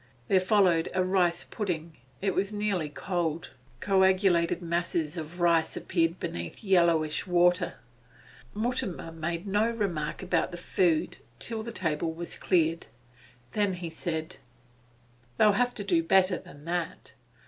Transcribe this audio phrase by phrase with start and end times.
[0.29, 3.51] There followed a rice pudding; it was nearly cold;
[3.81, 7.75] coagulated masses of rice appeared beneath yellowish water.
[8.55, 12.87] Mutimer made no remark about the food till the table was cleared.
[13.51, 14.37] Then he said:
[15.37, 17.13] 'They'll have to do better than that.